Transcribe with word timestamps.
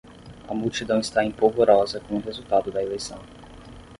A 0.49 0.53
multidão 0.55 0.99
está 0.99 1.23
em 1.23 1.29
polvorosa 1.29 1.99
com 1.99 2.15
o 2.15 2.19
resultado 2.21 2.71
da 2.71 2.81
eleição 2.81 3.19